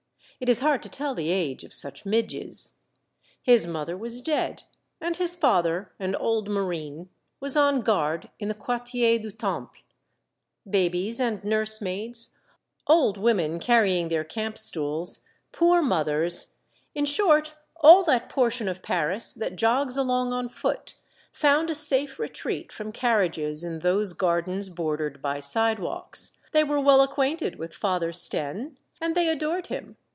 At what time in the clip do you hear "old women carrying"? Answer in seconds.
12.87-14.07